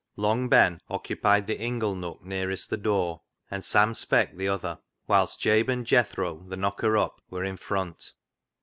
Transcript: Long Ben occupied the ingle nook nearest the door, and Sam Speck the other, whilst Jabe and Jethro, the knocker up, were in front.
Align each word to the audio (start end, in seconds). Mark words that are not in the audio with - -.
Long 0.15 0.49
Ben 0.49 0.79
occupied 0.89 1.45
the 1.45 1.59
ingle 1.59 1.93
nook 1.93 2.23
nearest 2.23 2.71
the 2.71 2.75
door, 2.77 3.21
and 3.51 3.63
Sam 3.63 3.93
Speck 3.93 4.35
the 4.35 4.47
other, 4.47 4.79
whilst 5.05 5.39
Jabe 5.39 5.69
and 5.71 5.85
Jethro, 5.85 6.43
the 6.47 6.57
knocker 6.57 6.97
up, 6.97 7.21
were 7.29 7.43
in 7.43 7.55
front. 7.55 8.13